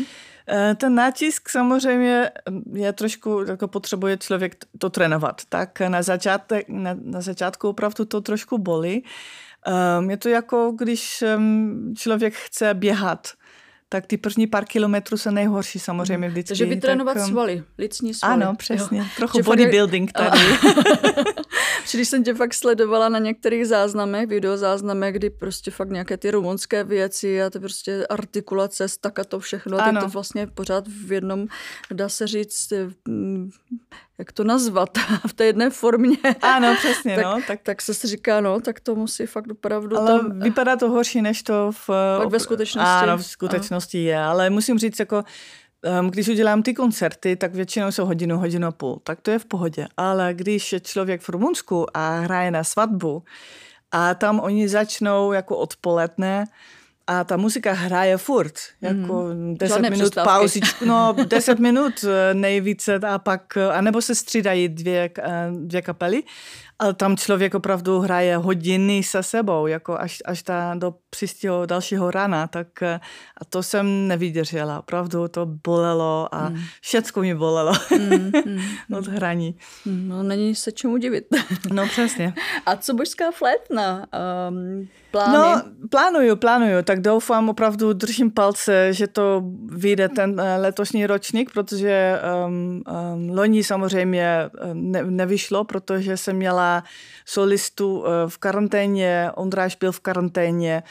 [0.77, 2.31] Ten nátisk samozřejmě
[2.73, 5.43] je trošku, jako potřebuje člověk to trénovat.
[5.49, 9.05] Tak na, začátek, na, na začátku opravdu to trošku bolí,
[9.99, 13.29] Um, je to jako, když um, člověk chce běhat
[13.93, 16.49] tak ty první pár kilometrů jsou nejhorší samozřejmě vždycky.
[16.49, 18.43] Takže vytrénovat tak, svaly, licní svaly.
[18.43, 18.99] Ano, přesně.
[18.99, 19.05] Jo.
[19.17, 20.39] Trochu bodybuilding tady.
[21.93, 26.85] Když jsem tě fakt sledovala na některých záznamech, videozáznamech, kdy prostě fakt nějaké ty rumunské
[26.85, 28.87] věci a ty prostě artikulace,
[29.29, 30.01] to všechno, ano.
[30.01, 31.47] ty to vlastně pořád v jednom,
[31.93, 32.73] dá se říct,
[33.09, 33.51] mm,
[34.19, 36.17] jak to nazvat, v té jedné formě.
[36.43, 37.41] Ano, přesně, tak, no.
[37.47, 39.99] Tak, tak se říká, no, tak to musí fakt opravdu...
[39.99, 41.91] Ale to, vypadá to horší, než to v...
[42.19, 42.89] Pak ve skutečnosti.
[42.89, 43.82] Ano, v skutečnosti ano.
[43.95, 45.25] Je, ale musím říct, jako
[46.11, 49.45] když udělám ty koncerty, tak většinou jsou hodinu, hodinu a půl, tak to je v
[49.45, 49.87] pohodě.
[49.97, 53.23] Ale když je člověk v Rumunsku a hraje na svatbu
[53.93, 56.47] a tam oni začnou jako odpoledne,
[57.07, 59.57] a ta muzika hraje furt, jako mm.
[59.59, 64.69] 10 Žádné minut pauzičku, no 10 minut eh, nejvíce a pak, eh, anebo se střídají
[64.69, 66.23] dvě, eh, dvě kapely
[66.83, 72.11] ale tam člověk opravdu hraje hodiny se sebou, jako až, až ta do příštího dalšího
[72.11, 74.79] rána, tak a to jsem nevydržela.
[74.79, 76.59] Opravdu to bolelo a mm.
[76.81, 78.61] všecko mi bolelo mm, mm,
[78.99, 79.55] od hraní.
[79.87, 81.25] No, není se čemu divit.
[81.73, 82.35] no, přesně.
[82.67, 84.07] A co božská flétna?
[84.49, 85.35] Um, plány?
[85.35, 92.21] No, plánuju, plánuju, tak doufám, opravdu držím palce, že to vyjde ten letošní ročník, protože
[92.47, 92.83] um,
[93.15, 96.72] um, loni samozřejmě ne, nevyšlo, protože jsem měla
[97.25, 100.83] solistu eh, v karanténě, Ondráš byl v karanténě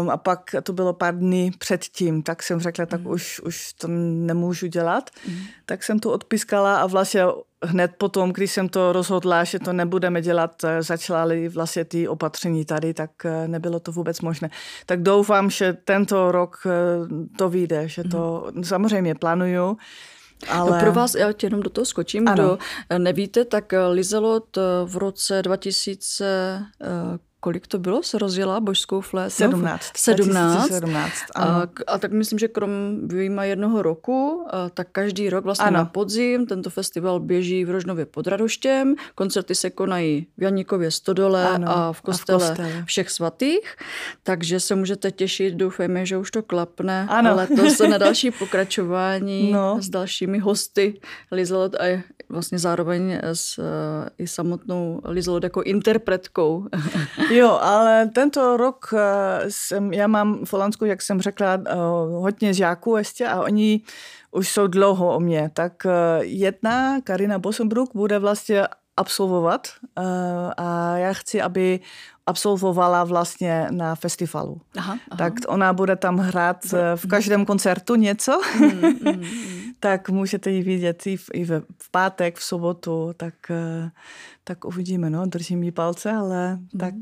[0.00, 3.06] um, a pak to bylo pár dní předtím, tak jsem řekla, tak mm.
[3.06, 5.10] už, už to nemůžu dělat.
[5.28, 5.38] Mm.
[5.66, 7.24] Tak jsem to odpískala a vlastně
[7.62, 12.64] hned potom, když jsem to rozhodla, že to nebudeme dělat, eh, začaly vlastně ty opatření
[12.64, 14.50] tady, tak eh, nebylo to vůbec možné.
[14.86, 16.62] Tak doufám, že tento rok
[17.38, 18.64] to vyjde, že to mm.
[18.64, 19.76] samozřejmě plánuju,
[20.48, 20.70] ale...
[20.70, 22.34] No pro vás, já tě jenom do toho skočím, ano.
[22.34, 22.58] kdo
[22.98, 26.62] nevíte, tak Lizelot v roce 2000
[27.40, 29.30] kolik to bylo, se rozjela božskou flétnu?
[29.30, 29.92] 17.
[29.96, 30.68] 17.
[30.68, 32.70] 17 a, a tak myslím, že krom
[33.08, 35.78] výjima jednoho roku, a, tak každý rok vlastně ano.
[35.78, 41.48] na podzim tento festival běží v Rožnově pod Radoštěm, koncerty se konají v Janíkově Stodole
[41.48, 41.68] ano.
[41.68, 43.76] a v kostele, a v kostele všech svatých,
[44.22, 47.36] takže se můžete těšit, doufejme, že už to klapne ano.
[47.36, 49.78] letos na další pokračování no.
[49.82, 51.00] s dalšími hosty
[51.32, 53.60] Lizelot a vlastně zároveň s
[54.18, 56.66] i samotnou Lizelot jako interpretkou.
[57.30, 61.74] Jo, ale tento rok eh, jsem, já mám v Holandsku, jak jsem řekla, eh,
[62.12, 63.80] hodně žáků ještě a oni
[64.30, 65.50] už jsou dlouho o mě.
[65.54, 68.62] Tak eh, jedna, Karina Bosenbrook, bude vlastně
[68.96, 69.68] absolvovat
[70.56, 71.80] a já chci, aby
[72.26, 74.60] absolvovala vlastně na festivalu.
[74.76, 75.18] Aha, aha.
[75.18, 76.56] Tak ona bude tam hrát
[76.96, 79.24] v každém koncertu něco, mm, mm, mm.
[79.80, 83.34] Tak můžete ji vidět i v, i v, v pátek, v sobotu, tak,
[84.44, 86.68] tak uvidíme, no, držím jí palce, ale mm.
[86.78, 86.94] tak...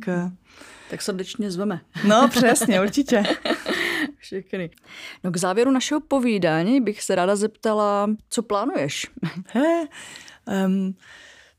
[0.90, 1.80] Tak srdečně zveme.
[2.06, 3.22] No, přesně, určitě.
[4.18, 4.70] Všechny.
[5.24, 9.06] No k závěru našeho povídání bych se ráda zeptala, co plánuješ?
[9.48, 9.86] He,
[10.66, 10.94] um,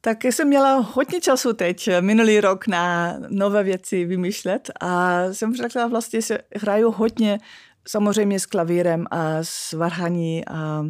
[0.01, 5.88] tak jsem měla hodně času teď, minulý rok, na nové věci vymýšlet a jsem řekla
[5.88, 7.39] vlastně, že hraju hodně
[7.88, 10.86] samozřejmě s klavírem a s varhaní a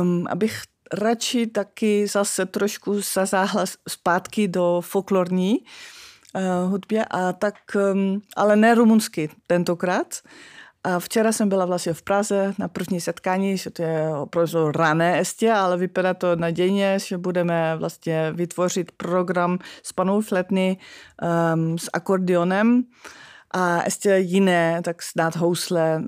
[0.00, 7.54] um, abych radši taky zase trošku zazáhla zpátky do folklorní uh, hudbě a tak,
[7.92, 10.14] um, ale ne rumunsky tentokrát.
[10.84, 15.16] A včera jsem byla vlastně v Praze na první setkání, že to je opravdu rané
[15.16, 20.76] ještě, ale vypadá to nadějně, že budeme vlastně vytvořit program s panou Fletny
[21.54, 22.84] um, s akordionem
[23.50, 26.02] a ještě jiné, tak snad housle,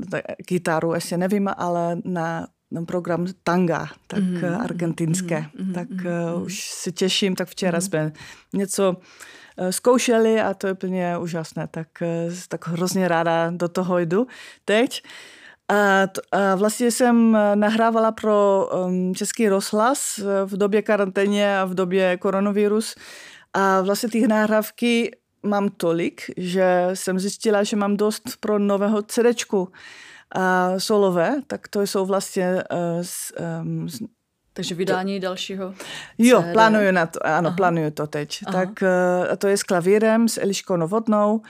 [0.46, 4.60] kytaru, ještě nevím, ale na na program tanga, tak mm-hmm.
[4.62, 5.40] argentinské.
[5.40, 5.74] Mm-hmm.
[5.74, 5.88] Tak
[6.34, 7.82] uh, už se těším, tak včera mm-hmm.
[7.82, 8.12] jsme
[8.52, 8.96] něco
[9.58, 11.88] Eh, zkoušeli a to je úplně úžasné, tak,
[12.48, 14.26] tak hrozně ráda do toho jdu
[14.64, 15.02] teď.
[15.68, 22.16] A, a vlastně jsem nahrávala pro um, Český rozhlas v době karanténě a v době
[22.16, 22.94] koronavirus
[23.54, 29.72] a vlastně těch nahrávky mám tolik, že jsem zjistila, že mám dost pro nového CDčku
[30.34, 33.86] a solové, tak to jsou vlastně uh, s, um,
[34.52, 35.74] takže vydání to, dalšího
[36.18, 36.52] Jo, CD.
[36.52, 37.56] plánuju na to, ano, Aha.
[37.56, 38.38] plánuju to teď.
[38.46, 38.52] Aha.
[38.52, 41.42] Tak uh, to je s klavírem, s Eliškou Novotnou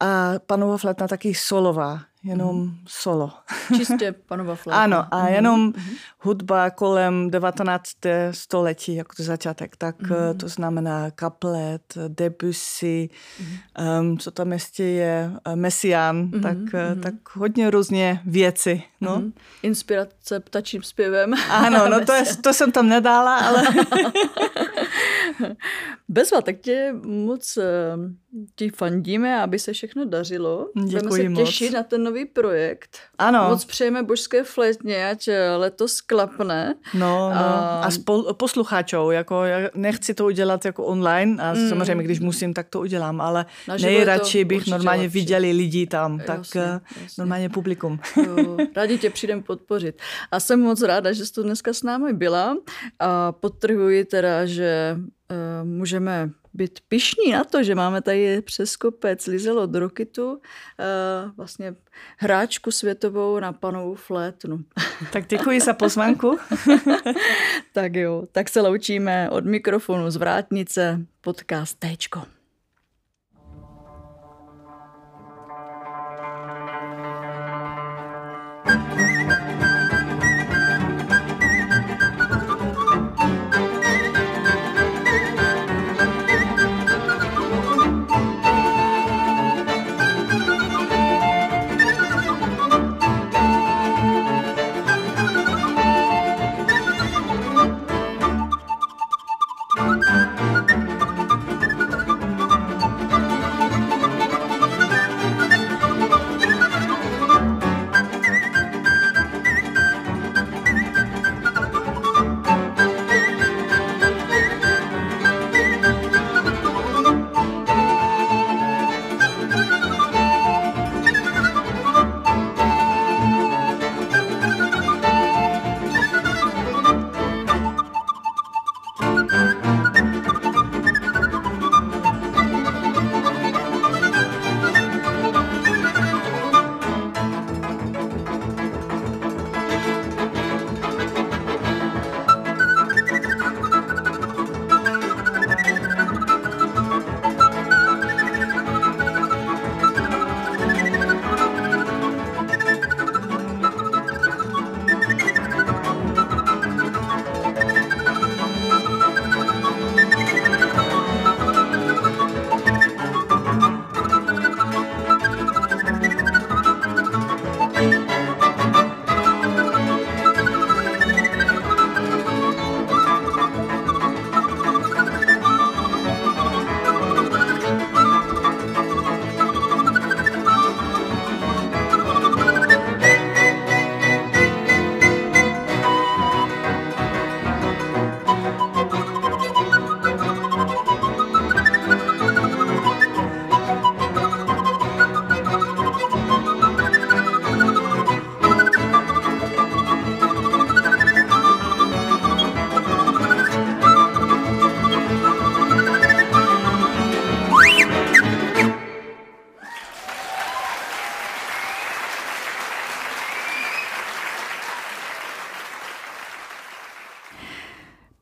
[0.00, 2.78] a panová flétna taky solová jenom mm.
[2.86, 3.32] solo.
[3.76, 4.82] Čistě panova flétna.
[4.82, 5.28] ano, a mm.
[5.28, 5.72] jenom mm.
[6.18, 7.84] hudba kolem 19.
[8.30, 10.38] století, jako to začátek, tak mm.
[10.38, 13.08] to znamená Kaplet, Debussy,
[13.40, 13.46] mm.
[14.00, 16.40] um, co tam ještě je, eh, Messian, mm.
[16.40, 17.00] tak, mm.
[17.02, 18.82] tak hodně různě věci.
[19.00, 19.16] No.
[19.16, 19.32] Mm.
[19.62, 21.34] Inspirace ptačím zpěvem.
[21.50, 23.62] Ano, no to, je, to jsem tam nedala, ale...
[26.08, 27.64] Bezva, tak tě moc eh,
[28.56, 30.68] ti fandíme, aby se všechno dařilo.
[30.86, 31.48] Děkuji Budeme se moc.
[31.48, 32.98] těšit na ten nový projekt.
[33.18, 33.46] Ano.
[33.48, 36.74] Moc přejeme božské flétně, ať eh, letos klapne.
[36.94, 36.98] No,
[37.30, 37.36] no.
[37.36, 41.68] A- A, spol, posluchačů, jako já nechci to udělat jako online a Mm.
[41.68, 43.46] samozřejmě, když musím, tak to udělám, ale
[43.82, 45.18] nejradši bych normálně lepší.
[45.18, 47.20] viděli lidi tam, tak Jasně, eh, jasně.
[47.22, 48.00] normálně publikum.
[48.26, 49.98] Jo, rádi tě přijdem podpořit.
[50.30, 52.56] A jsem moc ráda, že jsi tu dneska s námi byla
[53.00, 54.96] a podtrhuji teda, že
[55.64, 60.38] můžeme být pišní na to, že máme tady přes kopec Lizelo Drokitu, uh,
[61.36, 61.74] vlastně
[62.16, 64.64] hráčku světovou na panovou flétnu.
[65.12, 66.38] tak děkuji za pozvánku.
[67.72, 72.37] tak jo, tak se loučíme od mikrofonu z Vrátnice, podcast Téčko.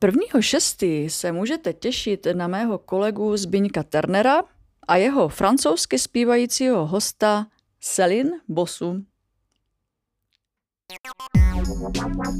[0.07, 4.41] Prvního šestý se můžete těšit na mého kolegu Zbyňka Ternera
[4.87, 7.47] a jeho francouzsky zpívajícího hosta
[7.79, 9.03] Celine Bosu.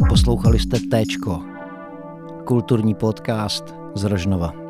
[0.10, 1.46] Poslouchali jste Téčko,
[2.46, 3.64] kulturní podcast
[3.96, 4.67] z Rožnova.